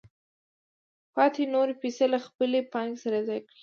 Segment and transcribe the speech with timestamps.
[1.15, 3.57] پاتې نورې پیسې له خپلې پانګې سره یوځای کوي